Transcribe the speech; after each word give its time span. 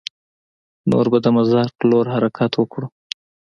نور 0.91 1.05
به 1.11 1.17
د 1.21 1.27
مزار 1.37 1.67
په 1.77 1.83
لور 1.91 2.05
حرکت 2.13 2.51
وکړو. 2.55 2.87